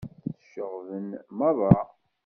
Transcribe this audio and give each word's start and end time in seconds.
Tceɣɣben 0.39 1.07
merra. 1.37 1.75